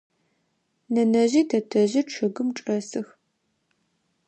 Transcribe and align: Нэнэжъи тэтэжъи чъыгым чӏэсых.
Нэнэжъи 0.93 1.43
тэтэжъи 1.49 2.01
чъыгым 2.11 2.47
чӏэсых. 2.57 3.07